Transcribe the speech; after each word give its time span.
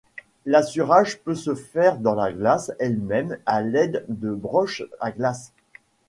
L'assurage 0.47 1.19
peut 1.19 1.35
se 1.35 1.53
faire 1.53 1.99
dans 1.99 2.15
la 2.15 2.33
glace 2.33 2.71
elle-même 2.79 3.37
à 3.45 3.61
l'aide 3.61 4.03
de 4.09 4.33
broches 4.33 4.81
à 4.99 5.11
glace. 5.11 5.53